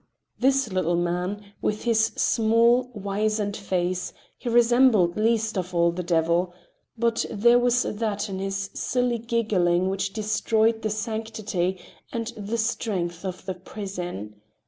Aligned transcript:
This 0.39 0.71
little 0.73 0.95
man, 0.95 1.53
with 1.61 1.83
his 1.83 2.05
small, 2.15 2.89
wizened 2.95 3.55
face—he 3.55 4.49
resembled 4.49 5.15
least 5.15 5.59
of 5.59 5.75
all 5.75 5.91
the 5.91 6.01
devil—but 6.01 7.23
there 7.29 7.59
was 7.59 7.83
that 7.83 8.27
in 8.27 8.39
his 8.39 8.71
silly 8.73 9.19
giggling 9.19 9.89
which 9.91 10.11
destroyed 10.11 10.81
the 10.81 10.89
sanctity 10.89 11.79
and 12.11 12.33
the 12.35 12.57
strength 12.57 13.23
of 13.23 13.45
the 13.45 13.53
prison. 13.53 14.41